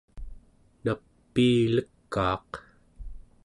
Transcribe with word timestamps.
napiilekaaq 0.83 2.49